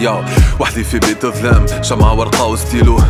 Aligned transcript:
ياو 0.00 0.24
وحدي 0.60 0.84
في 0.84 0.98
بيت 0.98 1.24
الظلام 1.24 1.66
شمعة 1.82 2.14
ورقة 2.14 2.46
وستيلو. 2.46 3.00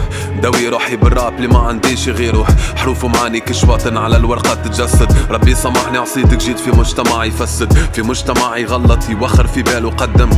داوي 0.43 0.69
روحي 0.69 0.97
بالراب 0.97 1.37
اللي 1.37 1.49
ما 1.49 1.59
عنديش 1.59 2.09
غيره. 2.09 2.47
حروفه 2.77 3.09
معاني 3.09 3.41
كشواطن 3.41 3.97
على 3.97 4.17
الورقة 4.17 4.55
تتجسد. 4.55 5.17
ربي 5.31 5.55
سامحني 5.55 5.99
عصيتك 5.99 6.37
جيت 6.37 6.59
في 6.59 6.71
مجتمع 6.71 7.25
يفسد. 7.25 7.73
في 7.73 8.03
مجتمع 8.03 8.57
يغلط 8.57 9.09
يوخر 9.09 9.47
في 9.47 9.63
باله 9.63 9.91
قدم. 9.91 10.31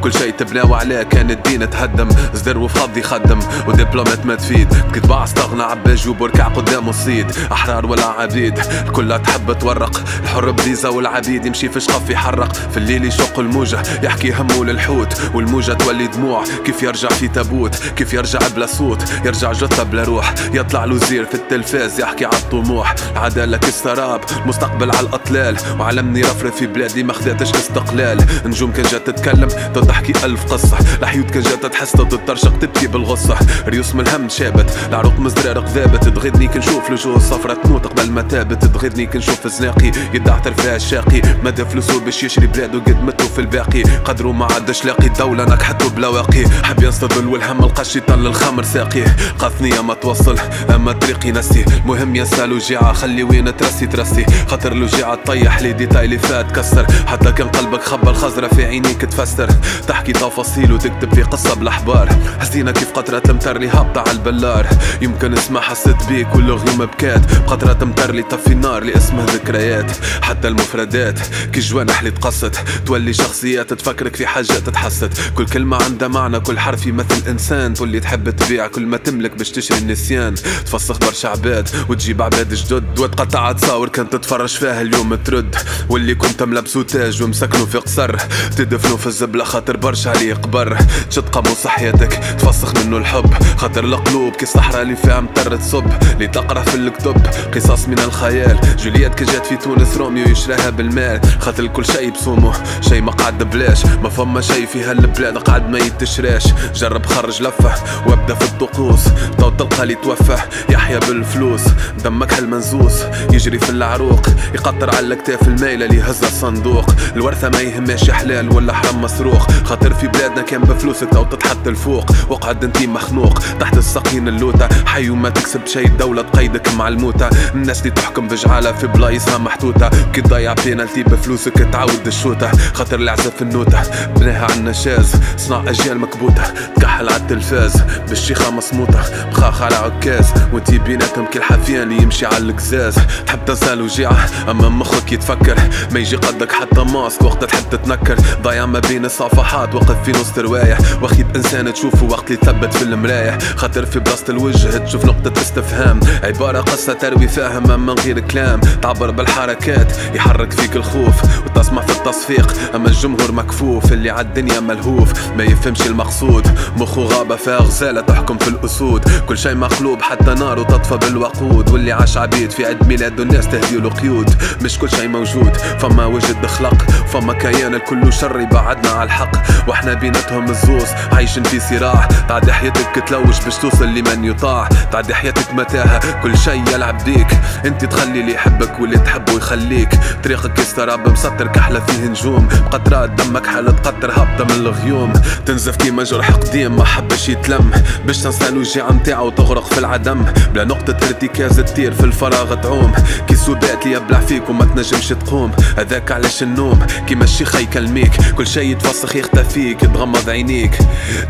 كل 0.00 0.12
شي 0.12 0.32
تبناو 0.32 0.74
عليه 0.74 1.02
كان 1.02 1.30
الدين 1.30 1.70
تهدم. 1.70 2.08
زدر 2.34 2.58
وفضي 2.58 3.02
خدم 3.02 3.38
ودبلومات 3.68 4.26
ما 4.26 4.34
تفيد. 4.34 4.68
كتباع 4.92 5.24
استغنى 5.24 5.62
عباج 5.62 6.08
وبركع 6.08 6.44
قدامه 6.48 6.90
الصيد 6.90 7.32
أحرار 7.52 7.86
ولا 7.86 8.06
عبيد 8.06 8.58
الكل 8.58 9.18
تحب 9.22 9.52
تورق. 9.52 10.02
الحر 10.22 10.50
بفيزا 10.50 10.88
والعبيد 10.88 11.46
يمشي 11.46 11.68
في 11.68 11.80
شقف 11.80 12.10
يحرق. 12.10 12.52
في 12.52 12.76
الليل 12.76 13.04
يشق 13.04 13.38
الموجة 13.38 13.82
يحكي 14.02 14.32
همه 14.32 14.64
للحوت. 14.64 15.20
والموجة 15.34 15.72
تولي 15.72 15.95
دموع 16.04 16.44
كيف 16.64 16.82
يرجع 16.82 17.08
في 17.08 17.28
تابوت؟ 17.28 17.76
كيف 17.96 18.14
يرجع 18.14 18.38
بلا 18.56 18.66
صوت؟ 18.66 19.04
يرجع 19.24 19.52
جثة 19.52 19.82
بلا 19.82 20.04
روح. 20.04 20.34
يطلع 20.52 20.84
له 20.84 20.96
زير 20.96 21.24
في 21.24 21.34
التلفاز 21.34 22.00
يحكي 22.00 22.24
على 22.24 22.36
الطموح. 22.36 22.94
العدالة 23.12 23.56
كالسراب 23.56 24.20
المستقبل 24.42 24.90
على 24.90 25.06
الأطلال. 25.06 25.56
وعلمني 25.78 26.22
رفرف 26.22 26.56
في 26.56 26.66
بلادي 26.66 27.02
ما 27.02 27.12
خذاتش 27.12 27.50
الاستقلال 27.50 28.26
نجوم 28.46 28.72
كان 28.72 28.84
جات 28.92 29.06
تتكلم 29.06 29.48
تحكي 29.88 30.24
ألف 30.24 30.52
قصة. 30.52 30.78
الحيوت 31.02 31.30
كان 31.30 31.42
جات 31.42 31.66
تحس 31.66 31.92
تترشق 31.92 32.58
تبكي 32.58 32.86
بالغصة. 32.86 33.36
ريوس 33.66 33.94
من 33.94 34.00
الهم 34.00 34.28
شابت 34.28 34.78
العروق 34.88 35.18
مزرارق 35.18 35.68
ذابت. 35.68 36.08
تغيرني 36.08 36.48
كنشوف 36.48 36.90
لجوه 36.90 37.16
الصفرة 37.16 37.54
تموت 37.54 37.86
قبل 37.86 38.10
ما 38.10 38.22
تابت. 38.22 38.64
تغيرني 38.64 39.06
كنشوف 39.06 39.46
زناقي 39.46 39.92
يدع 40.14 40.38
ترفع 40.38 40.74
الشاقي. 40.74 41.22
مدى 41.44 41.64
فلوسه 41.64 42.00
باش 42.00 42.24
يشري 42.24 42.46
بلادو 42.46 42.80
قد 42.80 43.02
متو 43.04 43.15
في 43.36 43.42
الباقي. 43.42 43.82
قدروا 43.82 44.32
ما 44.32 44.44
عادش 44.44 44.84
لاقي 44.84 45.06
الدولة 45.06 45.44
نكحتو 45.44 45.88
بلا 45.88 46.08
واقي. 46.08 46.44
حب 46.62 46.82
ينستظل 46.82 47.26
والهم 47.26 47.60
لقى 47.60 47.82
الشيطان 47.82 48.22
للخمر 48.24 48.62
ساقيه 48.62 49.16
قاثنية 49.38 49.80
ما 49.80 49.94
توصل 49.94 50.38
أما 50.74 50.92
طريقي 50.92 51.32
نسي. 51.32 51.64
المهم 51.64 52.16
ينسى 52.16 52.44
وجيعة 52.44 52.92
خلي 52.92 53.22
وين 53.22 53.56
ترسي 53.56 53.86
ترسي. 53.86 54.26
خاطر 54.48 54.72
الوجيعة 54.72 55.14
تطيح 55.14 55.60
لي 55.60 55.72
ديتاي 55.72 56.04
اللي 56.04 56.18
فات 56.18 56.56
كسر. 56.56 56.86
حتى 57.06 57.32
كان 57.32 57.48
قلبك 57.48 57.82
خبى 57.82 58.10
الخزرة 58.10 58.48
في 58.48 58.64
عينيك 58.64 59.00
تفسر 59.00 59.50
تحكي 59.88 60.12
تفاصيل 60.12 60.72
وتكتب 60.72 61.14
في 61.14 61.22
قصة 61.22 61.54
بالاحبار 61.54 62.08
حزينة 62.40 62.70
كيف 62.72 62.90
قطرة 62.92 63.18
المطر 63.18 63.58
لي 63.58 63.68
هابطة 63.68 64.00
على 64.00 64.10
البلار. 64.10 64.66
يمكن 65.02 65.32
اسمها 65.32 65.60
حسيت 65.60 65.96
بيك 66.08 66.34
والغيوم 66.34 66.78
بكات. 66.78 67.20
بقطرة 67.34 67.72
المطر 67.72 68.14
لي 68.14 68.22
طفي 68.22 68.54
نار 68.54 68.82
اللي 68.82 68.96
اسمها 68.96 69.26
ذكريات. 69.26 69.90
حتى 70.22 70.48
المفردات 70.48 71.18
كي 71.52 71.60
جوانح 71.60 71.98
اللي 71.98 72.10
تقصت 72.10 72.56
تولي 72.86 73.12
شخصيات 73.26 73.74
تفكرك 73.74 74.16
في 74.16 74.26
حاجات 74.26 74.70
تحست 74.70 75.10
كل 75.36 75.46
كلمة 75.46 75.84
عندها 75.84 76.08
معنى 76.08 76.40
كل 76.40 76.58
حرف 76.58 76.86
يمثل 76.86 77.28
إنسان. 77.28 77.74
تولي 77.74 78.00
تحب 78.00 78.30
تبيع 78.30 78.66
كل 78.66 78.86
ما 78.86 78.96
تملك 78.96 79.30
باش 79.30 79.50
تشري 79.50 79.78
النسيان. 79.78 80.34
تفسخ 80.34 80.98
برشا 80.98 81.28
عباد 81.28 81.68
وتجيب 81.88 82.22
عباد 82.22 82.54
جدد. 82.54 82.98
وتقطع 82.98 83.52
تصاور 83.52 83.88
كنت 83.88 84.12
تتفرج 84.12 84.48
فيها 84.48 84.80
اليوم 84.80 85.14
ترد. 85.14 85.56
واللي 85.88 86.14
كنت 86.14 86.42
ملبسو 86.42 86.82
تاج 86.82 87.22
ومسكنو 87.22 87.66
في 87.66 87.78
قصر. 87.78 88.16
تدفنو 88.56 88.96
في 88.96 89.06
الزبلة 89.06 89.44
خاطر 89.44 89.76
برشا 89.76 90.10
عليه 90.10 90.34
قبر 90.34 90.78
تشد 91.10 91.28
قاموس 91.28 91.66
حياتك 91.66 92.12
تفسخ 92.38 92.84
منه 92.84 92.96
الحب. 92.96 93.34
خاطر 93.56 93.84
القلوب 93.84 94.32
كي 94.32 94.42
الصحراء 94.42 94.82
اللي 94.82 94.96
فيها 94.96 95.20
مطر 95.20 95.56
تصب 95.56 95.86
اللي 96.12 96.26
تقرأ 96.26 96.62
في 96.62 96.74
الكتب 96.74 97.26
قصص 97.54 97.88
من 97.88 97.98
الخيال. 97.98 98.60
جوليات 98.84 99.14
كي 99.14 99.24
جات 99.24 99.46
في 99.46 99.56
تونس 99.56 99.96
روميو 99.96 100.28
يشراها 100.28 100.70
بالمال. 100.70 101.20
خاطر 101.40 101.66
كل 101.66 101.84
شي 101.86 102.10
بسومه 102.10 102.52
شي 102.80 103.00
ما 103.00 103.15
قعد 103.18 103.42
بلاش 103.42 103.86
ما 103.86 104.08
فما 104.08 104.40
شي 104.40 104.66
في 104.66 104.84
هالبلاد 104.84 105.38
قعد 105.38 105.70
ما 105.70 105.78
يتشراش 105.78 106.44
جرب 106.74 107.06
خرج 107.06 107.42
لفه 107.42 107.74
وابدا 108.06 108.34
في 108.34 108.44
الطقوس. 108.44 109.04
تو 109.38 109.50
تلقى 109.50 109.86
لي 109.86 109.94
توفى 109.94 110.36
يحيا 110.70 110.98
بالفلوس. 110.98 111.62
دمك 112.04 112.32
هالمنزوس 112.34 113.02
يجري 113.32 113.58
في 113.58 113.70
العروق. 113.70 114.26
يقطر 114.54 114.96
على 114.96 115.14
الكتاف 115.14 115.48
المايلة 115.48 115.86
اللي 115.86 116.02
هز 116.02 116.24
الصندوق. 116.24 116.90
الورثة 117.16 117.48
ما 117.48 117.60
يهماش 117.60 118.10
حلال 118.10 118.52
ولا 118.52 118.72
حرام 118.72 119.02
مسروق. 119.02 119.50
خاطر 119.64 119.94
في 119.94 120.06
بلادنا 120.06 120.42
كان 120.42 120.60
بفلوسك 120.60 121.08
تو 121.10 121.24
تتحط 121.46 121.68
الفوق 121.68 122.10
وقعد 122.28 122.64
انتي 122.64 122.86
مخنوق 122.86 123.38
تحت 123.60 123.78
السقين 123.78 124.28
اللوتة. 124.28 124.68
حي 124.86 125.10
وما 125.10 125.28
تكسب 125.28 125.66
شي 125.66 125.84
الدولة 125.84 126.22
تقيدك 126.22 126.74
مع 126.74 126.88
الموتى 126.88 127.30
الناس 127.54 127.80
اللي 127.80 127.90
تحكم 127.90 128.28
بجعالة 128.28 128.72
في 128.72 128.86
بلايصها 128.86 129.38
محطوطة. 129.38 129.90
كي 130.12 130.20
تضيع 130.20 130.54
بينالتي 130.64 131.02
بفلوسك 131.02 131.68
تعاود 131.72 132.06
الشوطة 132.06 132.50
خاطر 132.74 133.00
العزة 133.00 133.30
في 133.30 133.42
النوتة 133.42 133.82
بناها 134.16 134.46
عنا 134.52 134.72
شاز 134.72 135.12
صنع 135.36 135.62
أجيال 135.70 135.98
مكبوتة 135.98 136.42
تكحل 136.76 137.08
على 137.08 137.16
التلفاز. 137.16 137.82
بالشيخة 138.08 138.50
مصموطة 138.50 139.04
بخاخ 139.30 139.62
على 139.62 139.76
عكاز. 139.76 140.26
وانتي 140.52 140.78
بيناتهم 140.78 141.26
كل 141.26 141.42
حفيان 141.42 141.82
اللي 141.82 142.02
يمشي 142.02 142.26
على 142.26 142.38
القزاز 142.38 142.96
تحب 143.26 143.44
تزال 143.44 143.82
وجيعة 143.82 144.28
أما 144.48 144.68
مخك 144.68 145.12
يتفكر. 145.12 145.56
ما 145.92 145.98
يجي 145.98 146.16
قدك 146.16 146.52
حتى 146.52 146.80
ماسك 146.80 147.22
وقت 147.22 147.44
تحب 147.44 147.70
تتنكر. 147.70 148.16
ضايع 148.42 148.66
ما 148.66 148.78
بين 148.78 149.04
الصفحات 149.04 149.74
وقف 149.74 150.02
في 150.04 150.12
نص 150.12 150.38
رواية 150.38 150.78
وخيب 151.02 151.35
إنسان 151.36 151.72
تشوفه 151.72 152.06
وقت 152.06 152.30
اللي 152.30 152.40
ثبت 152.44 152.74
في 152.74 152.82
المراية. 152.82 153.38
خاطر 153.56 153.86
في 153.86 153.98
بلاصة 153.98 154.24
الوجه 154.28 154.78
تشوف 154.78 155.04
نقطة 155.04 155.40
استفهام. 155.40 156.00
عبارة 156.22 156.60
قصة 156.60 156.92
تروي 156.92 157.28
فاهم 157.28 157.86
من 157.86 157.94
غير 157.94 158.20
كلام. 158.20 158.60
تعبر 158.60 159.10
بالحركات 159.10 159.92
يحرك 160.14 160.52
فيك 160.52 160.76
الخوف. 160.76 161.14
وتسمع 161.56 161.82
في 161.82 161.96
التصفيق. 161.98 162.54
أما 162.74 162.88
الجمهور 162.88 163.32
مكفوف 163.32 163.92
اللي 163.92 164.10
عالدنيا 164.10 164.60
ملهوف. 164.60 165.12
ما 165.36 165.44
يفهمش 165.44 165.86
المقصود. 165.86 166.58
مخه 166.76 167.02
غابة 167.02 167.36
فيها 167.36 167.58
غزالة 167.58 168.00
تحكم 168.00 168.38
في 168.38 168.48
الأسود. 168.48 169.08
كل 169.28 169.38
شي 169.38 169.54
مقلوب 169.54 170.02
حتى 170.02 170.34
ناره 170.34 170.62
تطفى 170.62 170.96
بالوقود. 170.96 171.70
واللي 171.70 171.92
عاش 171.92 172.16
عبيد 172.16 172.50
في 172.50 172.66
عيد 172.66 172.88
ميلاد 172.88 173.20
الناس 173.20 173.48
تهديله 173.48 173.90
قيود. 173.90 174.34
مش 174.62 174.78
كل 174.78 174.90
شي 174.90 175.08
موجود. 175.08 175.56
فما 175.56 176.06
وجد 176.06 176.46
خلق. 176.46 176.82
فما 177.12 177.32
كيان 177.32 177.74
الكل 177.74 178.12
شر 178.12 178.40
يبعدنا 178.40 178.90
على 178.90 179.06
الحق. 179.06 179.32
وإحنا 179.68 179.94
بيناتهم 179.94 180.50
الزوز 180.50 180.88
عايشين 181.12 181.42
في 181.42 181.60
صراع. 181.60 182.08
تعدي 182.28 182.52
حياتك 182.52 183.04
تلوش 183.08 183.44
باش 183.44 183.56
توصل 183.56 183.86
لمن 183.86 184.24
يطاع. 184.24 184.68
تعدي 184.92 185.14
حياتك 185.14 185.54
متاهة. 185.54 186.22
كل 186.22 186.38
شي 186.38 186.62
يلعب 186.74 187.04
بيك 187.04 187.28
انت 187.64 187.84
تخلي 187.84 188.20
اللي 188.20 188.34
يحبك 188.34 188.80
واللي 188.80 188.98
تحبه 188.98 189.32
يخليك. 189.32 189.88
طريقك 190.24 190.58
يستراب 190.58 191.08
مسطر 191.08 191.45
كحلة 191.46 191.80
فيه 191.80 192.06
نجوم. 192.06 192.48
بقطرات 192.48 193.10
دمك 193.10 193.46
حالة 193.46 193.70
تقطر 193.70 194.10
هابطة 194.10 194.44
من 194.44 194.60
الغيوم. 194.60 195.12
تنزف 195.46 195.76
كيما 195.76 196.04
جرح 196.04 196.30
قديم 196.30 196.76
ما 196.76 196.84
حبش 197.16 197.28
يتلم 197.28 197.70
باش 198.06 198.18
تنسى 198.18 198.48
الوجيعة 198.48 198.92
متاعه 198.92 199.22
وتغرق 199.22 199.66
في 199.66 199.78
العدم. 199.78 200.24
بلا 200.54 200.64
نقطة 200.64 201.06
ارتكاز 201.06 201.60
تطير 201.60 201.92
في 201.92 202.04
الفراغ 202.04 202.54
تعوم. 202.54 202.92
كي 203.28 203.36
سودات 203.36 203.86
يبلع 203.86 204.20
فيك 204.20 204.50
وما 204.50 204.64
تنجمش 204.64 205.08
تقوم. 205.08 205.52
هذاك 205.78 206.12
علاش 206.12 206.42
النوم؟ 206.42 206.86
كيما 207.06 207.24
الشيخ 207.24 207.54
يكلميك 207.54 208.12
كل 208.36 208.46
شي 208.46 208.70
يتفسخ 208.70 209.16
يختفيك 209.16 209.80
تغمض 209.80 210.30
عينيك. 210.30 210.78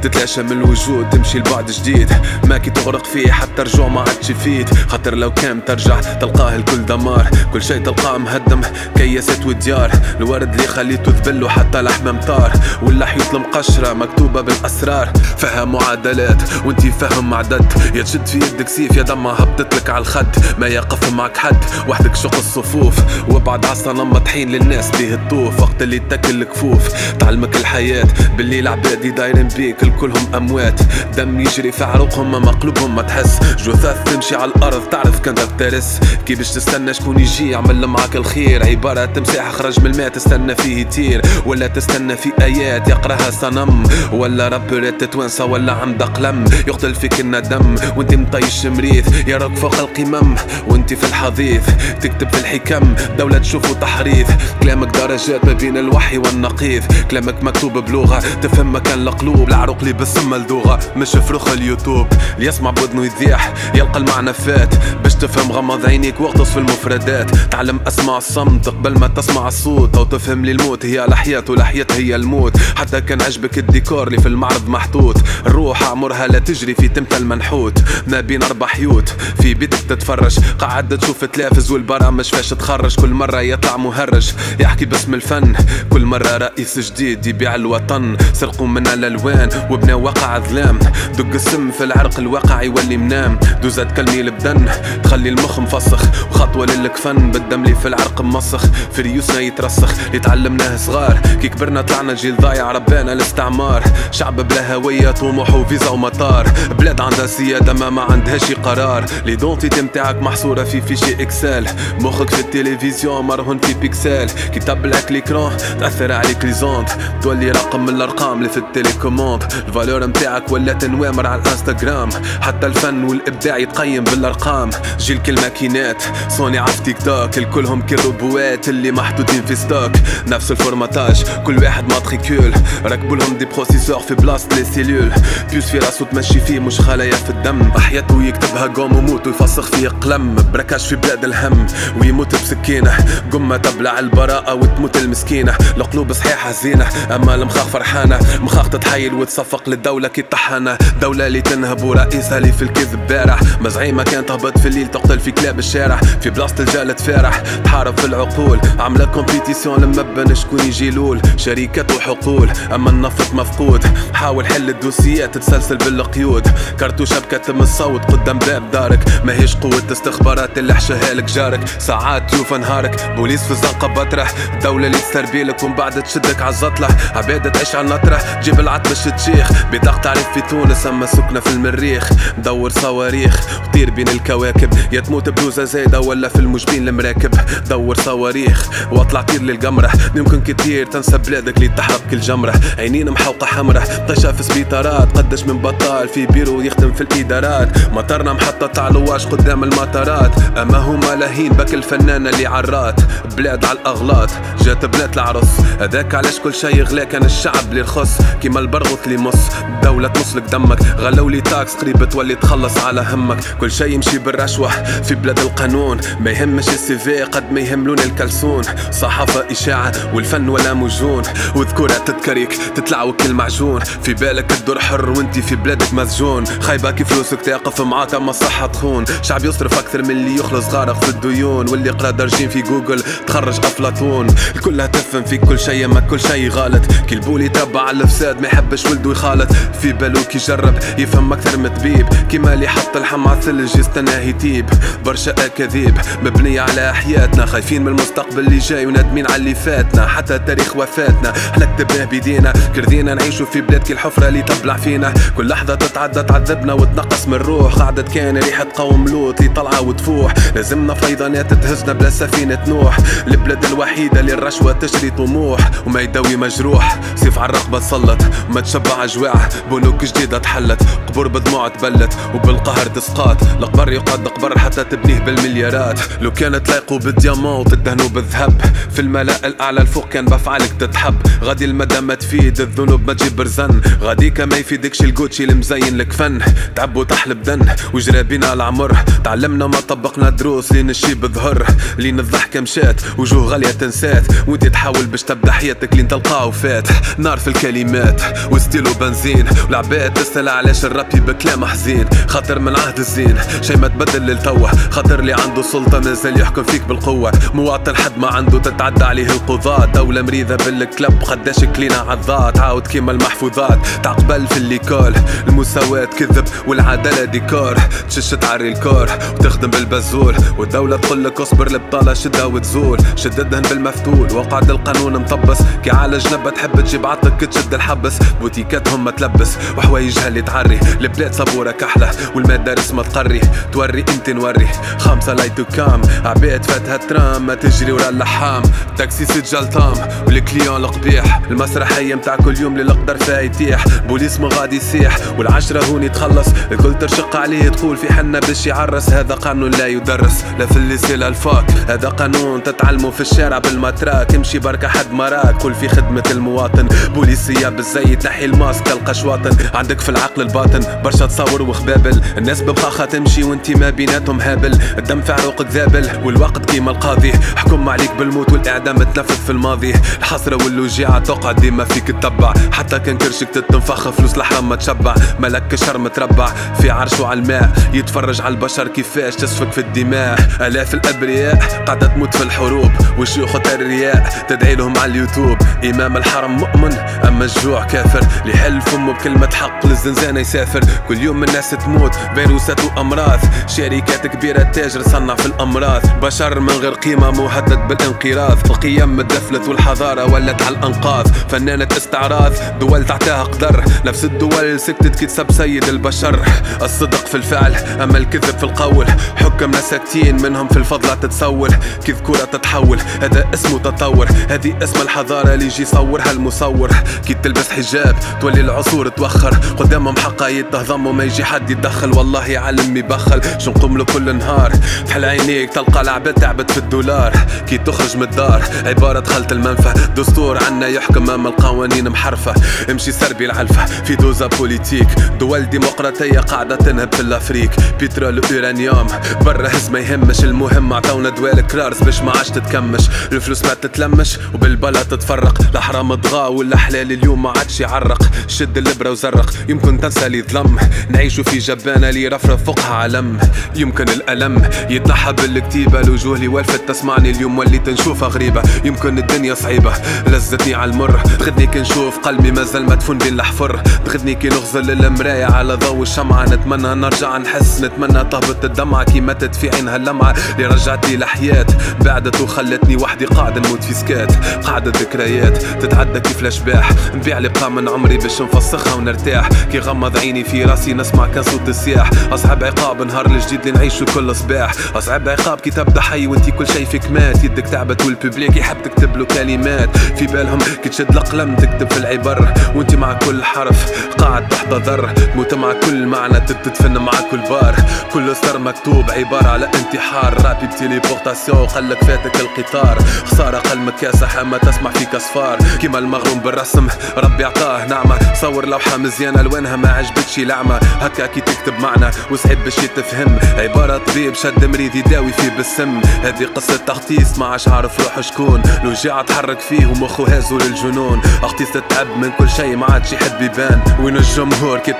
تتلاشى 0.02 0.42
من 0.42 0.52
الوجود 0.52 1.10
تمشي 1.10 1.38
لبعد 1.38 1.70
جديد. 1.70 2.12
ما 2.44 2.58
كي 2.58 2.70
تغرق 2.70 3.04
فيه 3.04 3.32
حتى 3.32 3.62
رجوع 3.62 3.88
ما 3.88 4.00
عادش 4.00 4.30
يفيد. 4.30 4.68
خاطر 4.88 5.14
لو 5.14 5.34
كان 5.34 5.64
ترجع 5.64 6.00
تلقاه 6.00 6.56
الكل 6.56 6.86
دمار. 6.86 7.30
كل 7.52 7.62
شي 7.62 7.78
تلقاه 7.78 8.18
مهدم 8.18 8.60
كياسات 8.96 9.46
وديار. 9.46 9.90
الورد 10.20 10.54
اللي 10.54 10.66
خليته 10.66 11.12
ذبل 11.24 11.50
حتى 11.50 11.82
لحمه 11.82 12.12
مطار. 12.12 12.52
واللحيوت 12.82 13.34
المقشره 13.34 13.92
مكتوبة 13.92 14.40
بالأسرار. 14.40 15.12
فيها 15.36 15.64
معادلات 15.80 16.42
وانتي 16.64 16.92
فاهم 16.92 17.34
عدد. 17.34 17.72
يا 17.94 18.02
تشد 18.02 18.26
في 18.26 18.36
يدك 18.36 18.68
سيف 18.68 18.96
يا 18.96 19.02
دمها 19.02 19.32
هبطت 19.32 19.74
لك 19.74 19.90
على 19.90 19.98
الخد. 19.98 20.36
ما 20.58 20.66
يقف 20.66 21.12
معك 21.12 21.36
حد 21.36 21.64
وحدك 21.88 22.14
شق 22.14 22.34
الصفوف. 22.34 22.94
وابعد 23.28 23.66
عصا 23.66 24.18
طحين 24.18 24.48
للناس 24.48 24.90
بيه 24.90 25.14
الطوف. 25.14 25.60
وقت 25.62 25.82
اللي 25.82 25.98
تاكل 25.98 26.42
الكفوف. 26.42 27.12
تعلمك 27.18 27.56
الحياة 27.56 28.06
باللي 28.36 28.60
العباد 28.60 29.14
دايرين 29.14 29.48
بيك. 29.48 29.82
الكلهم 29.82 30.34
أموات. 30.34 30.80
دم 31.16 31.40
يجري 31.40 31.72
في 31.72 31.84
عروقهم 31.84 32.34
اما 32.34 32.50
قلوبهم 32.50 32.96
ما 32.96 33.02
تحس. 33.02 33.40
جثث 33.40 34.12
تمشي 34.12 34.36
على 34.36 34.50
الأرض 34.56 34.82
تعرف 34.88 35.20
كان 35.20 35.34
تفترس 35.34 36.00
كي 36.26 36.34
باش 36.34 36.50
تستنى 36.50 36.94
شكون 36.94 37.20
يجي 37.20 37.50
يعمل 37.50 37.86
معك 37.86 38.16
الخير؟ 38.16 38.66
عبارة 38.66 39.04
تمساح 39.04 39.52
خرج 39.52 39.80
من 39.80 39.90
الماء 39.90 40.08
تستنى 40.08 40.54
فيه 40.54 40.80
يطير 40.80 41.22
ولا 41.46 41.66
تستنى 41.66 42.16
في 42.16 42.32
آيات 42.40 42.88
يقرأها 42.88 43.30
صنم. 43.30 43.82
ولا 44.12 44.48
رابرات 44.48 45.04
توانسة 45.04 45.44
ولا 45.44 45.65
ولا 45.66 45.74
عمدا 45.74 46.04
قلم 46.04 46.44
يقتل 46.66 46.94
فيك 46.94 47.20
الندم. 47.20 47.74
وانت 47.96 48.14
مطيش 48.14 48.66
مريث 48.66 49.28
يراك 49.28 49.56
فوق 49.56 49.78
القمم. 49.78 50.34
وانت 50.68 50.94
في 50.94 51.04
الحضيض. 51.04 51.62
تكتب 52.00 52.28
في 52.28 52.40
الحكم. 52.40 52.94
دولة 53.18 53.38
تشوفه 53.38 53.72
تحريض 53.72 54.26
كلامك 54.62 54.88
درجات 54.88 55.44
ما 55.44 55.52
بين 55.52 55.76
الوحي 55.76 56.18
والنقيض. 56.18 56.82
كلامك 57.10 57.42
مكتوب 57.42 57.78
بلغة. 57.78 58.18
تفهم 58.42 58.74
مكان 58.74 59.02
القلوب. 59.08 59.48
العروق 59.48 59.84
لي 59.84 59.92
بسم 59.92 60.30
ملدوغة. 60.30 60.80
مش 60.96 61.10
فروخ 61.10 61.48
اليوتيوب. 61.48 62.06
اللي 62.36 62.46
يسمع 62.46 62.70
بودنو 62.70 63.02
يذيح. 63.04 63.54
يلقى 63.74 63.98
المعنى 63.98 64.32
فات 64.32 64.74
باش 65.02 65.14
تفهم 65.14 65.52
غمض 65.52 65.86
عينيك 65.86 66.20
واغطس 66.20 66.50
في 66.50 66.56
المفردات. 66.56 67.30
تعلم 67.30 67.80
أسمع 67.86 68.16
الصمت 68.16 68.68
قبل 68.68 68.98
ما 68.98 69.06
تسمع 69.06 69.48
الصوت. 69.48 69.96
أو 69.96 70.04
تفهم 70.04 70.44
لي 70.44 70.52
الموت 70.52 70.86
هي 70.86 71.04
الحياة 71.04 71.44
والحياة 71.48 71.86
هي 71.92 72.14
الموت. 72.16 72.56
حتى 72.76 73.00
كان 73.00 73.22
عجبك 73.22 73.58
الديكور 73.58 74.06
اللي 74.06 74.20
في 74.20 74.28
المعرض 74.28 74.68
محطوط. 74.68 75.16
الروح 75.56 75.82
عمرها 75.82 76.26
لا 76.26 76.38
تجري 76.38 76.74
في 76.74 76.88
تمثال 76.88 77.26
منحوت 77.26 77.78
ما 78.06 78.20
بين 78.20 78.42
أربع 78.42 78.66
حيوت 78.66 79.08
في 79.40 79.54
بيتك 79.54 79.80
تتفرج. 79.88 80.38
قاعد 80.58 80.98
تشوف 80.98 81.24
تلافز 81.24 81.70
والبرامج 81.70 82.24
فاش 82.24 82.48
تخرج. 82.50 82.94
كل 82.94 83.08
مرة 83.08 83.40
يطلع 83.40 83.76
مهرج 83.76 84.32
يحكي 84.60 84.84
باسم 84.84 85.14
الفن. 85.14 85.54
كل 85.90 86.04
مرة 86.04 86.36
رئيس 86.36 86.78
جديد 86.78 87.26
يبيع 87.26 87.54
الوطن. 87.54 88.16
سرقوا 88.32 88.66
منا 88.66 88.94
الالوان 88.94 89.48
وبنا 89.70 89.94
واقع 89.94 90.38
ظلام. 90.38 90.78
دق 91.18 91.34
السم 91.34 91.70
في 91.70 91.84
العرق 91.84 92.18
الواقع 92.18 92.62
يولي 92.62 92.96
منام. 92.96 93.38
دوزات 93.62 93.92
كلمي 93.92 94.20
البدن 94.20 94.68
تخلي 95.02 95.28
المخ 95.28 95.58
مفسخ. 95.60 96.02
وخطوة 96.30 96.66
للكفن 96.66 97.30
بالدم 97.30 97.64
لي 97.64 97.74
في 97.74 97.88
العرق 97.88 98.20
ممسخ. 98.20 98.64
في 98.92 99.02
ريوسنا 99.02 99.40
يترسخ 99.40 100.06
اللي 100.06 100.18
تعلمناه 100.18 100.76
صغار. 100.76 101.20
كي 101.42 101.48
كبرنا 101.48 101.82
طلعنا 101.82 102.14
جيل 102.14 102.36
ضايع 102.36 102.72
ربانا 102.72 103.12
الاستعمار. 103.12 103.82
شعب 104.10 104.48
بلا 104.48 104.74
هوية 104.74 105.10
طموح. 105.10 105.45
وفيزا 105.54 105.88
ومطار. 105.88 106.46
بلاد 106.78 107.00
عندها 107.00 107.26
سيادة 107.26 107.72
ما 107.72 107.90
ما 107.90 108.02
عندهاش 108.02 108.52
قرار. 108.52 109.04
l'identité 109.26 109.82
متاعك 109.82 110.22
محصورة 110.22 110.64
في 110.64 110.80
fichier 110.80 111.22
Excel. 111.22 111.66
مخك 112.00 112.30
في 112.30 112.40
التلفزيون 112.40 113.24
مرهون 113.24 113.58
في 113.58 113.74
بيكسل. 113.74 114.26
كي 114.26 114.60
تبلعك 114.60 115.12
l'écran 115.12 115.56
تأثر 115.80 116.12
عليك 116.12 116.44
les 116.44 116.52
ondes 116.52 116.88
تولي 117.22 117.50
رقم 117.50 117.82
من 117.82 117.88
الأرقام 117.88 118.38
اللي 118.38 118.48
في 118.48 118.56
ال 118.56 118.62
télécommande. 118.62 119.44
ال 119.68 119.74
valeur 119.74 120.06
متاعك 120.06 120.52
ولات 120.52 120.72
نوامر 120.72 121.26
على 121.26 121.42
الإنستغرام. 121.42 122.08
حتى 122.40 122.66
الفن 122.66 123.04
والإبداع 123.04 123.56
يتقيم 123.56 124.04
بالأرقام. 124.04 124.70
جيل 124.98 125.20
الماكينات 125.28 126.02
صوني 126.28 126.66
في 126.66 126.82
تيك 126.82 127.02
توك. 127.02 127.38
الكلهم 127.38 127.82
كالروبوات 127.82 128.68
اللي 128.68 128.92
محطوطين 128.92 129.42
في 129.42 129.56
stock. 129.56 129.92
نفس 130.26 130.50
ال 130.50 130.57
formatage 130.57 131.24
كل 131.44 131.64
واحد 131.64 131.92
matricule. 131.92 132.52
ركبوا 132.84 133.16
لهم 133.16 133.36
des 133.36 133.44
processeurs 133.44 134.00
في 134.00 134.14
بلاصة 134.14 134.48
les 134.56 134.64
cellules. 134.64 135.12
puce 135.50 135.64
في 135.64 135.78
راسو 135.78 136.04
تمشي 136.04 136.40
فيه 136.40 136.58
مش 136.58 136.80
خلايا 136.80 137.14
في 137.14 137.30
الدم. 137.30 137.62
احياته 137.76 138.22
يكتبها 138.22 138.66
قوم 138.66 138.96
وموت 138.96 139.26
ويفسخ 139.26 139.66
فيه 139.66 139.88
قلم. 139.88 140.36
بركاش 140.52 140.86
في 140.86 140.96
بلاد 140.96 141.24
الهم 141.24 141.66
ويموت 142.00 142.34
بسكينة. 142.34 142.96
قمة 143.32 143.56
تبلع 143.56 143.98
البراءة 143.98 144.54
وتموت 144.54 144.96
المسكينة. 144.96 145.54
القلوب 145.76 146.12
صحيحة 146.12 146.52
زينة 146.52 146.86
أما 147.14 147.34
المخاخ 147.34 147.66
فرحانة. 147.66 148.18
مخاخ 148.40 148.68
تتحايل 148.68 149.14
وتصفق 149.14 149.68
للدولة 149.68 150.08
كي 150.08 150.22
طحانة 150.22 150.78
دولة 151.00 151.26
اللي 151.26 151.40
تنهب 151.40 151.82
ورئيسها 151.82 152.38
اللي 152.38 152.52
في 152.52 152.62
الكذب 152.62 153.06
بارح. 153.08 153.40
مزعيمة 153.60 154.02
كانت 154.02 154.28
تهبط 154.28 154.58
في 154.58 154.68
الليل 154.68 154.88
تقتل 154.88 155.20
في 155.20 155.30
كلاب 155.30 155.58
الشارع. 155.58 155.96
في 155.96 156.30
بلاصة 156.30 156.54
الجالة 156.60 156.92
تفارح 156.92 157.38
تحارب 157.64 157.98
في 157.98 158.04
العقول. 158.04 158.60
عاملة 158.78 159.04
compétition 159.04 159.80
لما 159.80 160.02
بان 160.02 160.34
شكون 160.34 160.60
يجي 160.60 160.90
لول. 160.90 161.20
شركات 161.36 161.92
وحقول 161.92 162.50
أما 162.74 162.90
النفط 162.90 163.34
مفقود. 163.34 163.84
حاول 164.14 164.46
حل 164.46 164.68
الدوسيات 164.68 165.25
تسلسل 165.26 165.76
بالقيود. 165.76 166.48
كرتوشة 166.80 167.18
بكتم 167.18 167.60
الصوت 167.60 168.04
قدام 168.04 168.38
باب 168.38 168.70
دارك. 168.70 169.00
ماهيش 169.24 169.56
قوة 169.56 169.82
استخبارات 169.92 170.58
اللي 170.58 170.74
حشاها 170.74 171.14
لك 171.14 171.24
جارك. 171.24 171.60
ساعات 171.78 172.30
تشوف 172.30 172.52
نهارك 172.52 173.12
بوليس 173.16 173.42
في 173.42 173.50
الزنقة 173.50 173.88
بطرح 173.88 174.32
الدولة 174.54 174.86
اللي 174.86 174.98
تستربيلك 174.98 175.62
ومن 175.62 175.74
بعد 175.74 176.02
تشدك 176.02 176.42
عالزطلة 176.42 176.88
عبادة 177.14 177.50
تعيش 177.50 177.74
على 177.74 177.86
النطرة. 177.86 178.40
جيب 178.42 178.60
العط 178.60 178.88
باش 178.88 179.04
تشيخ. 179.04 179.50
بطاقة 179.72 180.00
تعرف 180.00 180.32
في 180.34 180.40
تونس 180.40 180.86
أما 180.86 181.06
سكنة 181.06 181.40
في 181.40 181.50
المريخ. 181.50 182.10
دور 182.38 182.70
صواريخ. 182.70 183.46
وطير 183.68 183.90
بين 183.90 184.08
الكواكب. 184.08 184.70
يا 184.92 185.00
تموت 185.00 185.28
بدوزة 185.28 185.64
زايدة 185.64 186.00
ولا 186.00 186.28
في 186.28 186.36
المجبين 186.36 186.88
المراكب. 186.88 187.30
دور 187.68 187.96
صواريخ. 187.96 188.68
واطلع 188.92 189.22
طير 189.22 189.42
للقمرة. 189.42 189.90
يمكن 190.14 190.40
كتير 190.40 190.86
تنسى 190.86 191.18
بلادك 191.18 191.56
اللي 191.56 191.68
تحرق 191.68 192.00
كل 192.10 192.20
جمرة. 192.20 192.54
عينين 192.78 193.10
محوقة 193.10 193.46
حمرة. 193.46 193.84
طيشة 194.08 194.32
في 194.32 194.42
سبيطارات. 194.42 195.05
قدش 195.14 195.44
من 195.44 195.58
بطال 195.58 196.08
في 196.08 196.26
بيرو 196.26 196.60
يخدم 196.60 196.92
في 196.92 197.00
الإدارات. 197.00 197.68
مطرنا 197.92 198.32
محطة 198.32 198.82
علواش 198.82 199.26
قدام 199.26 199.64
المطارات. 199.64 200.32
أما 200.58 200.78
هما 200.78 201.14
لاهين 201.14 201.52
بك 201.52 201.74
الفنانة 201.74 202.30
اللي 202.30 202.46
عرات. 202.46 203.00
بلاد 203.36 203.64
على 203.64 203.78
الأغلاط 203.78 204.30
جات 204.62 204.84
بلاد 204.84 205.12
العرس. 205.12 205.60
هذاك 205.80 206.14
علاش 206.14 206.38
كل 206.38 206.54
شي 206.54 206.82
غلا 206.82 207.04
كان 207.04 207.24
الشعب 207.24 207.70
اللي 207.70 207.80
رخص 207.80 208.18
كيما 208.42 208.60
البرغوث 208.60 209.06
اللي 209.06 209.18
مص. 209.18 209.38
الدولة 209.68 210.08
تمصلك 210.08 210.42
دمك. 210.42 210.78
غلوا 210.98 211.30
les 211.30 211.40
taxes 211.40 211.74
قريب 211.74 212.08
تولي 212.08 212.34
تخلص 212.34 212.78
على 212.78 213.06
همك. 213.12 213.38
كل 213.60 213.70
شي 213.70 213.94
يمشي 213.94 214.18
بالرشوة 214.18 214.68
في 215.02 215.14
بلاد 215.14 215.38
القانون. 215.38 215.98
ما 216.20 216.30
يهمش 216.30 216.68
ال 216.68 216.98
CV 216.98 217.22
قد 217.22 217.52
ما 217.52 217.60
يهم 217.60 217.79
لون 217.79 217.98
الكلسون. 217.98 218.62
صحافة 218.90 219.50
إشاعة 219.50 219.92
والفن 220.14 220.48
ولا 220.48 220.74
مجون 220.74 221.22
وذكورة 221.54 221.92
تتكريك 221.92 222.56
تطلع 222.74 223.02
وكل 223.02 223.32
معجون. 223.32 223.80
في 223.80 224.14
بالك 224.14 224.52
الدور 224.52 224.78
حر 224.96 225.10
وانتي 225.10 225.42
في 225.42 225.56
بلادك 225.56 225.94
مسجون 225.94 226.44
خايبة 226.46 226.90
كيف 226.90 227.08
فلوسك 227.08 227.40
تقف 227.40 227.80
معاك 227.80 228.14
أما 228.14 228.30
الصحة 228.30 228.66
تخون. 228.66 229.04
شعب 229.22 229.44
يصرف 229.44 229.78
أكثر 229.78 230.02
من 230.02 230.10
اللي 230.10 230.34
يخلص 230.34 230.68
غارق 230.68 231.04
في 231.04 231.08
الديون. 231.08 231.68
واللي 231.68 231.90
قرأ 231.90 232.10
درجين 232.10 232.48
في 232.48 232.62
جوجل 232.62 233.02
تخرج 233.26 233.56
أفلاطون. 233.56 234.26
الكل 234.54 234.88
تفهم 234.88 235.24
في 235.24 235.38
كل 235.38 235.58
شيء 235.58 235.86
ما 235.86 236.00
كل 236.00 236.20
شيء 236.20 236.50
غلط. 236.50 236.82
كي 237.08 237.14
البولي 237.14 237.50
على 237.74 238.02
الفساد 238.02 238.40
ما 238.40 238.46
يحبش 238.46 238.86
ولده 238.86 239.10
يخالط. 239.10 239.52
في 239.52 239.92
بالو 239.92 240.20
كي 240.20 240.38
جرب 240.38 240.74
يفهم 240.98 241.32
أكثر 241.32 241.58
من 241.58 241.68
طبيب. 241.68 242.06
كيما 242.30 242.54
اللي 242.54 242.68
حط 242.68 242.96
اللحم 242.96 243.28
على 243.28 243.38
الثلج 243.38 243.76
يستناه 243.76 244.20
يطيب 244.20 244.66
برشا 245.04 245.30
أكاذيب 245.30 245.94
مبنية 246.22 246.60
على 246.60 246.94
حياتنا 246.94 247.46
خايفين 247.46 247.82
من 247.82 247.88
المستقبل 247.88 248.38
اللي 248.38 248.58
جاي 248.58 248.86
وندمين 248.86 249.26
على 249.26 249.36
اللي 249.36 249.54
فاتنا. 249.54 250.06
حتى 250.06 250.38
تاريخ 250.38 250.76
وفاتنا. 250.76 251.32
إحنا 251.50 251.64
كتبناه 251.76 252.04
بيدينا 252.04 252.52
كردينا 252.74 253.14
نعيشوا 253.14 253.46
في 253.46 253.60
بلاد 253.60 253.82
كي 253.82 253.92
الحفرة 253.92 254.28
اللي 254.28 254.42
تبلع 254.42 254.76
فينا. 254.86 255.14
كل 255.36 255.48
لحظة 255.48 255.74
تتعدى 255.74 256.22
تعذبنا 256.22 256.72
وتنقص 256.72 257.28
من 257.28 257.34
الروح 257.34 257.74
قعدة 257.74 258.02
كان 258.02 258.36
ريحة 258.36 258.66
قوم 258.74 259.08
لوط 259.08 259.40
اللي 259.40 259.52
طالعة 259.52 259.80
وتفوح. 259.80 260.34
لازمنا 260.54 260.94
فيضانات 260.94 261.54
تهزنا 261.54 261.92
بلا 261.92 262.10
سفينة 262.10 262.58
نوح. 262.68 262.98
البلاد 263.26 263.64
الوحيدة 263.64 264.20
اللي 264.20 264.34
الرشوة 264.34 264.72
تشري 264.72 265.10
طموح. 265.10 265.70
وما 265.86 266.00
يدوي 266.00 266.36
مجروح. 266.36 267.00
سيف 267.14 267.38
على 267.38 267.50
الرقبة 267.50 267.78
تسلط. 267.78 268.18
وما 268.50 268.60
تشبع 268.60 269.06
جواع 269.06 269.48
بنوك 269.70 270.04
جديدة 270.04 270.38
تحلت. 270.38 270.82
قبور 271.08 271.28
بدموع 271.28 271.68
تبلت. 271.68 272.16
وبالقهر 272.34 272.86
تسقاط 272.86 273.42
القبر 273.42 273.92
يقعد 273.92 274.28
قبر 274.28 274.58
حتى 274.58 274.84
تبنيه 274.84 275.18
بالمليارات. 275.18 276.00
لو 276.20 276.32
كانت 276.32 276.68
لايقوا 276.68 276.98
بالديامون 276.98 277.60
وتدهنوا 277.60 278.08
بالذهب 278.08 278.60
في 278.92 279.00
الملاء 279.00 279.46
الأعلى 279.46 279.80
الفوق 279.80 280.08
كان 280.08 280.24
بفعلك 280.24 280.72
تتحب. 280.80 281.14
غادي 281.42 281.64
المدى 281.64 282.00
ما 282.00 282.14
تفيد. 282.14 282.60
الذنوب 282.60 283.06
ما 283.06 283.12
تجيب 283.12 283.40
رزن 283.40 283.80
غاديك 284.02 284.40
يفيدكش 284.76 285.02
الجوتشي 285.02 285.44
المزين 285.44 285.96
لك 285.96 286.12
فن 286.12 286.38
تعب 286.74 286.96
وتحلب 286.96 287.42
دن 287.42 287.66
وجرى 287.92 288.22
بينا 288.22 288.52
العمر. 288.52 288.96
تعلمنا 289.24 289.66
ما 289.66 289.80
طبقنا 289.80 290.30
دروس 290.30 290.72
لين 290.72 290.90
الشيب 290.90 291.26
ظهر 291.26 291.66
لين 291.98 292.20
الضحكة 292.20 292.60
مشات 292.60 293.00
وجوه 293.18 293.46
غالية 293.46 293.70
تنسات. 293.70 294.22
وانت 294.46 294.66
تحاول 294.66 295.06
باش 295.06 295.22
تبدا 295.22 295.52
حياتك 295.52 295.94
لين 295.94 296.08
تلقاه 296.08 296.46
وفات. 296.46 296.88
نار 297.18 297.38
في 297.38 297.48
الكلمات 297.48 298.22
وستيلو 298.50 298.90
بنزين 299.00 299.46
والعباد 299.64 300.14
تسأل 300.14 300.48
علاش 300.48 300.84
الرابي 300.84 301.20
بكلام 301.20 301.64
حزين 301.64 302.06
خاطر 302.28 302.58
من 302.58 302.76
عهد 302.76 302.98
الزين 302.98 303.36
شي 303.62 303.76
ما 303.76 303.88
تبدل 303.88 304.22
للتوه. 304.22 304.70
خاطر 304.90 305.20
اللي 305.20 305.32
عنده 305.32 305.62
سلطة 305.62 305.98
مازال 305.98 306.40
يحكم 306.40 306.62
فيك 306.62 306.82
بالقوة. 306.82 307.32
مواطن 307.54 307.96
حد 307.96 308.18
ما 308.18 308.28
عنده 308.28 308.58
تتعدى 308.58 309.04
عليه 309.04 309.26
القضاة. 309.26 309.84
دولة 309.84 310.22
مريضة 310.22 310.56
بالكلب 310.56 311.22
خداش 311.22 311.64
كلينا 311.64 311.96
عضات. 311.96 312.58
عاود 312.58 312.86
كيما 312.86 313.12
المحفوظات. 313.12 313.78
تعقبل 314.02 314.46
في 314.46 314.56
l'école 314.66 315.14
المساواة 315.48 316.04
كذب 316.04 316.44
والعدالة 316.66 317.24
ديكور 317.24 317.76
تششت 318.08 318.44
عري 318.44 318.72
ال 318.72 318.78
corps 318.78 319.08
وتخدم 319.34 319.70
بالبزول 319.70 320.34
والدولة 320.58 320.96
تقول 320.96 321.24
لك 321.24 321.40
اصبر 321.40 321.66
البطالة 321.66 322.14
شدها 322.14 322.44
وتزول. 322.44 322.98
شد 323.16 323.68
بالمفتول 323.68 324.32
وقعد 324.32 324.70
القانون 324.70 325.12
مطبس. 325.12 325.58
كي 325.84 325.90
على 325.90 326.18
جنبها 326.18 326.50
تحب 326.50 326.80
تجيب 326.80 327.06
عطك 327.06 327.40
تشد 327.40 327.74
الحبس. 327.74 328.18
بوتيكاتهم 328.40 329.04
ما 329.04 329.10
تلبس 329.10 329.56
وحوايجها 329.78 330.28
اللي 330.28 330.42
تعري 330.42 330.80
البلاد 331.00 331.34
صبورة 331.34 331.70
كحلة 331.70 332.10
والمدارس 332.34 332.92
ما 332.92 333.02
تقري. 333.02 333.40
توري 333.72 334.04
انت 334.08 334.30
نوري. 334.30 334.68
خمسة 334.98 335.34
لايتو 335.34 335.64
كام. 335.64 336.02
عباد 336.24 336.64
فاتها 336.64 336.96
ترام. 336.96 337.46
ما 337.46 337.54
تجري 337.54 337.92
ورا 337.92 338.08
اللحام. 338.08 338.62
تاكسي 338.98 339.24
سجل 339.24 339.70
طام 339.70 339.94
والكليون 340.26 340.76
القبيح. 340.76 341.40
المسرحية 341.50 342.14
متاع 342.14 342.36
كل 342.36 342.60
يوم 342.60 342.76
اللي 342.76 342.92
القدر 342.92 343.16
فيها 343.16 343.40
يتيح. 343.40 343.84
بوليس 344.08 344.40
مغ 344.40 344.55
غادي 344.56 344.76
يسيح 344.76 345.16
والعشرة 345.38 345.84
هون 345.84 346.02
يتخلص. 346.02 346.46
الكل 346.72 346.98
ترشق 346.98 347.36
عليه 347.36 347.68
تقول 347.68 347.96
في 347.96 348.12
حنا 348.12 348.40
باش 348.40 348.66
يعرس. 348.66 349.10
هذا 349.10 349.34
قانون 349.34 349.70
لا 349.70 349.86
يدرس 349.86 350.44
لا 350.58 350.66
في 350.66 350.76
الليسي 350.76 351.16
لا 351.16 351.28
الفاك. 351.28 351.70
هذا 351.88 352.08
قانون 352.08 352.62
تتعلمه 352.62 353.10
في 353.10 353.20
الشارع 353.20 353.58
بالمتراك 353.58 354.34
امشي 354.34 354.58
بركة 354.58 354.88
حد 354.88 355.12
مراك 355.12 355.56
كل 355.56 355.74
في 355.74 355.88
خدمة 355.88 356.24
المواطن. 356.30 356.88
بوليسية 357.14 357.68
بالزي 357.68 358.16
تحي 358.16 358.44
الماسك 358.44 358.82
تلقى 358.86 359.14
شواطن. 359.14 359.56
عندك 359.74 360.00
في 360.00 360.08
العقل 360.08 360.42
الباطن 360.42 360.80
برشا 361.04 361.26
تصور 361.26 361.62
وخبابل. 361.62 362.20
الناس 362.38 362.62
ببخاخة 362.62 363.04
تمشي 363.04 363.44
وانتي 363.44 363.74
ما 363.74 363.90
بيناتهم 363.90 364.40
هابل. 364.40 364.78
الدم 364.98 365.22
في 365.22 365.32
عروقك 365.32 365.66
ذابل 365.70 366.10
والوقت 366.24 366.70
كيما 366.70 366.90
القاضي. 366.90 367.32
حكم 367.56 367.88
عليك 367.88 368.12
بالموت 368.18 368.52
والإعدام 368.52 369.02
تنفذ 369.02 369.44
في 369.44 369.50
الماضي. 369.50 369.94
الحسرة 370.18 370.64
والوجيعة 370.64 371.18
تقعد 371.18 371.56
ديما 371.56 371.84
فيك 371.84 372.06
تتبع. 372.06 372.54
حتى 372.72 372.98
كان 372.98 373.18
كرشك 373.18 373.48
تتنفخ 373.48 374.10
فلوس 374.10 374.38
الحرام 374.46 374.68
ما 374.68 374.76
تشبع 374.76 375.14
ملك 375.38 375.72
الشر 375.72 375.98
متربع 375.98 376.46
في 376.80 376.90
عرشه 376.90 377.26
على 377.26 377.40
الماء 377.40 377.70
يتفرج 377.92 378.40
على 378.40 378.54
البشر 378.54 378.88
كيفاش 378.88 379.36
تسفك 379.36 379.72
في 379.72 379.78
الدماء. 379.78 380.38
آلاف 380.60 380.94
الأبرياء 380.94 381.56
قاعدة 381.86 382.06
تموت 382.06 382.34
في 382.36 382.42
الحروب 382.42 382.90
والشيوخ 383.18 383.56
الرياء؟ 383.56 384.44
تدعي 384.48 384.74
لهم 384.74 384.98
على 384.98 385.12
اليوتيوب. 385.12 385.58
إمام 385.84 386.16
الحرم 386.16 386.56
مؤمن 386.56 386.92
اما 387.28 387.44
الجوع 387.44 387.84
كافر؟ 387.84 388.26
لحل 388.44 388.80
فمه 388.80 389.12
بكلمة 389.12 389.50
حق 389.54 389.86
للزنزانة 389.86 390.40
يسافر. 390.40 390.80
كل 391.08 391.18
يوم 391.18 391.44
الناس 391.44 391.70
تموت 391.70 392.14
فيروسات 392.34 392.84
وأمراض. 392.84 393.38
شركات 393.66 394.26
كبيرة 394.26 394.62
تاجر 394.62 395.00
تصنع 395.00 395.34
في 395.34 395.46
الأمراض. 395.46 396.02
بشر 396.22 396.60
من 396.60 396.72
غير 396.72 396.92
قيمة 396.94 397.30
مهدد 397.30 397.88
بالانقراض. 397.88 398.58
القيم 398.70 399.16
مدفلت 399.16 399.68
والحضارة 399.68 400.32
ولت 400.32 400.62
على 400.62 400.76
الأنقاض. 400.76 401.26
فنانة 401.26 401.88
استعراض 401.96 402.52
دول 402.80 403.04
تعتاها 403.04 403.42
قدر. 403.42 403.84
نفس 404.04 404.24
الدول 404.42 404.80
سكتت 404.80 405.16
كي 405.18 405.26
تسب 405.26 405.52
سيد 405.52 405.84
البشر. 405.84 406.40
الصدق 406.82 407.26
في 407.26 407.34
الفعل 407.34 407.74
أما 407.74 408.18
الكذب 408.18 408.58
في 408.58 408.64
القول. 408.64 409.06
حكمنا 409.36 409.80
ساكتين 409.80 410.42
منهم 410.42 410.68
في 410.68 410.76
الفضلة 410.76 411.14
تتسول. 411.14 411.70
كي 412.04 412.12
ذكورة 412.12 412.44
تتحول 412.52 412.98
هذا 413.22 413.44
اسمه 413.54 413.78
تطور. 413.78 414.28
هذه 414.48 414.74
اسم 414.82 415.02
الحضارة 415.02 415.54
اللي 415.54 415.64
يجي 415.64 415.82
يصورها 415.82 416.30
المصور. 416.30 416.90
كي 417.26 417.34
تلبس 417.34 417.70
حجاب 417.70 418.16
تولي 418.40 418.60
العصور 418.60 419.08
توخر. 419.08 419.50
قدامهم 419.78 420.16
حقا 420.16 420.48
يتهضم 420.48 421.06
وما 421.06 421.24
يجي 421.24 421.44
حد 421.44 421.70
يتدخل. 421.70 422.12
والله 422.12 422.58
علم 422.58 422.96
يبخل. 422.96 423.40
شو 423.58 423.70
نقوم 423.70 423.98
له 423.98 424.04
كل 424.04 424.36
نهار؟ 424.36 424.72
تحل 425.06 425.24
عينيك 425.24 425.70
تلقى 425.70 426.00
العباد 426.00 426.34
تعبت 426.34 426.70
في 426.70 426.78
الدولار. 426.78 427.32
كي 427.68 427.78
تخرج 427.78 428.16
من 428.16 428.22
الدار 428.22 428.62
عبارة 428.84 429.20
دخلت 429.20 429.52
المنفى. 429.52 429.92
دستور 430.16 430.64
عنا 430.64 430.86
يحكم 430.86 431.30
أما 431.30 431.48
القوانين 431.48 432.08
محرفة. 432.08 432.54
امشي 432.90 433.12
سربي 433.12 433.46
العلفة. 433.46 433.86
في 433.86 434.15
دوزة 434.16 434.46
بوليتيك. 434.46 435.08
دول 435.40 435.70
ديمقراطية 435.70 436.40
قاعدة 436.40 436.76
تنهب 436.76 437.14
في 437.14 437.20
ال 437.20 437.26
Afrique. 437.26 437.70
بترول 438.00 438.40
ويرانيوم 438.50 439.06
برا 439.44 439.68
هز 439.68 439.90
ما 439.90 439.98
يهمش. 439.98 440.44
المهم 440.44 440.92
عطونا 440.92 441.28
دوال 441.28 441.66
كرارز 441.66 442.02
باش 442.02 442.20
ما 442.20 442.30
عادش 442.30 442.48
تتكمش. 442.48 443.08
الفلوس 443.32 443.64
ما 443.64 443.74
تتلمش 443.74 444.38
وبالبلا 444.54 445.02
تتفرق. 445.02 445.60
الحرام 445.74 446.14
طغى 446.14 446.54
والحلال 446.54 447.12
اليوم 447.12 447.42
ما 447.42 447.52
عادش 447.56 447.80
يعرق. 447.80 448.22
شد 448.48 448.78
الابره 448.78 449.10
وزرق. 449.10 449.50
يمكن 449.68 450.00
تنسى 450.00 450.28
لي 450.28 450.42
ظلم. 450.42 450.78
نعيشوا 451.08 451.44
في 451.44 451.58
جبانه 451.58 452.08
اللي 452.08 452.28
رفرف 452.28 452.64
فوقها 452.64 452.94
علم. 452.94 453.38
يمكن 453.76 454.08
الألم 454.08 454.68
يتنحى 454.90 455.32
بالكتيبة. 455.32 456.00
الوجوه 456.00 456.36
اللي 456.36 456.48
والفت 456.48 456.88
تسمعني 456.88 457.30
اليوم 457.30 457.58
وليت 457.58 457.88
نشوفها 457.88 458.28
غريبة. 458.28 458.62
يمكن 458.84 459.18
الدنيا 459.18 459.54
صعيبة 459.54 459.92
لزتني 460.26 460.74
على 460.74 460.90
المر. 460.90 461.20
تغدني 461.38 461.66
كي 461.66 461.80
نشوف 461.80 462.18
قلبي 462.18 462.50
مازال 462.50 462.86
مدفون 462.86 463.18
بين 463.18 463.34
الحفر 463.34 463.82
تغدني 464.06 464.34
كي 464.34 464.48
نغزل 464.48 464.90
المراية 464.90 465.44
على 465.44 465.74
ضوء 465.74 466.02
الشمعة. 466.02 466.44
نتمنى 466.44 466.94
نرجع 466.94 467.38
نحس 467.38 467.80
نتمنى 467.80 468.24
تهبط 468.24 468.64
الدمعة 468.64 469.04
كي 469.04 469.20
ماتت 469.20 469.54
في 469.54 469.70
عينها 469.70 469.96
اللمعة 469.96 470.34
اللي 470.56 470.66
رجعت 470.66 471.08
لي 471.08 471.14
الحياة 471.14 471.66
بعدت 472.00 472.40
وخلتني 472.40 472.96
وحدي 472.96 473.24
قاعد 473.24 473.66
نموت 473.66 473.84
في 473.84 473.94
سكات. 473.94 474.32
قاعدة 474.64 474.92
ذكريات 475.00 475.62
تتعدى 475.62 476.20
كيف 476.20 476.40
الأشباح. 476.40 476.90
نبيع 477.14 477.38
لقاء 477.38 477.70
من 477.70 477.88
عمري 477.88 478.18
باش 478.18 478.42
نفسخها 478.42 478.94
ونرتاح. 478.94 479.48
كي 479.72 479.78
غمض 479.78 480.16
عيني 480.18 480.44
في 480.44 480.64
راسي 480.64 480.92
نسمع 480.92 481.26
كان 481.26 481.42
صوت 481.42 481.68
الصياح. 481.68 482.10
أصعب 482.32 482.64
عقاب 482.64 483.02
نهار 483.02 483.26
الجديد 483.26 483.60
اللي 483.60 483.72
نعيشه 483.72 484.06
كل 484.14 484.36
صباح. 484.36 484.72
أصعب 484.94 485.28
عقاب 485.28 485.60
كي 485.60 485.70
تبدأ 485.70 486.00
حي 486.00 486.26
وانتي 486.26 486.50
كل 486.50 486.66
شي 486.66 486.86
فيك 486.86 487.10
مات. 487.10 487.44
يدك 487.44 487.66
تعبت 487.66 488.04
وال 488.04 488.17
public 488.17 488.56
يحب 488.56 488.82
تكتب 488.82 489.16
له 489.16 489.24
كلمات. 489.24 489.96
في 489.96 490.26
بالهم 490.26 490.58
كي 490.82 490.88
تشد 490.88 491.16
القلم 491.16 491.56
تكتب 491.56 491.90
في 491.90 491.96
العبر. 491.96 492.52
وانتي 492.74 492.96
مع 492.96 493.12
كل 493.12 493.44
حرف. 493.44 493.95
قاعد 494.18 494.48
تحتضر 494.48 495.08
تموت 495.08 495.54
مع 495.54 495.72
كل 495.72 496.06
معنى 496.06 496.40
تتدفن 496.40 496.98
مع 496.98 497.12
كل 497.30 497.40
بار. 497.40 497.74
كل 498.12 498.36
سطر 498.36 498.58
مكتوب 498.58 499.10
عبارة 499.10 499.48
على 499.48 499.70
انتحار. 499.74 500.42
رابي 500.42 500.66
ب 500.66 500.73
téléportation 500.73 501.66
خلك 501.66 502.04
فاتك 502.04 502.40
القطار. 502.40 502.98
خسارة 503.24 503.58
قلبك 503.58 503.94
كاسح 504.00 504.36
اما 504.36 504.58
تسمع 504.58 504.90
فيك 504.90 505.14
أصفار. 505.14 505.58
كيما 505.80 505.98
المغروم 505.98 506.38
بالرسم 506.38 506.88
ربي 507.16 507.44
عطاه 507.44 507.86
نعمة. 507.86 508.34
صور 508.40 508.66
لوحة 508.66 508.96
مزيانة 508.96 509.40
الوانها 509.40 509.76
ما 509.76 509.88
عجبتش 509.88 510.38
لعمة. 510.38 510.80
هكا 511.00 511.26
كي 511.26 511.40
تكتب 511.40 511.80
معنى 511.80 512.10
وصعب 512.30 512.56
باش 512.64 512.78
يتفهم 512.78 513.38
عبارة 513.58 513.98
طبيب 513.98 514.34
شد 514.34 514.64
مريض 514.64 514.94
يداوي 514.94 515.32
فيه 515.32 515.56
بالسم. 515.56 516.00
هذه 516.22 516.44
قصة 516.54 516.76
تغطيس 516.76 517.38
ما 517.38 517.46
عادش 517.46 517.68
عارف 517.68 518.00
روحه 518.00 518.20
شكون. 518.20 518.62
الوجاعة 518.84 519.22
تحرك 519.22 519.60
فيه 519.60 519.86
ومخه 519.86 520.36
هازو 520.36 520.58
للجنون. 520.58 521.20
أغطيس 521.42 521.72
تتعب 521.72 522.06
من 522.16 522.30
كل 522.38 522.48
شي 522.48 522.76
ما 522.76 522.86
عادش 522.86 523.12
يحب 523.12 523.42
يبان. 523.42 523.80
وين 524.00 524.16
الجمهور 524.16 524.78
كي 524.78 524.92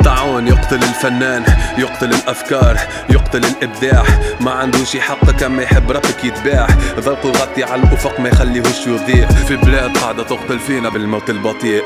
يقتل 0.46 0.76
الفنان 0.76 1.44
يقتل 1.78 2.14
الأفكار 2.14 2.78
يقتل 3.10 3.44
الإبداع. 3.44 4.04
ما 4.40 4.50
عندوش 4.50 4.96
حق 4.96 5.30
كما 5.30 5.62
يحب 5.62 5.90
ربك 5.90 6.24
يتباع. 6.24 6.66
ذوقه 6.98 7.28
يغطي 7.28 7.64
على 7.64 7.82
الأفق 7.82 8.20
ما 8.20 8.28
يخليهوش 8.28 8.86
يضيع. 8.86 9.26
في 9.28 9.56
بلاد 9.56 9.98
قاعدة 9.98 10.22
تقتل 10.22 10.58
فينا 10.58 10.88
بالموت 10.88 11.30
البطيء. 11.30 11.82